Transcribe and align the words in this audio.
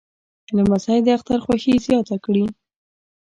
لمسی 0.55 0.99
د 1.05 1.07
اختر 1.17 1.39
خوښي 1.45 1.73
زیاته 1.85 2.15
کړي. 2.25 2.45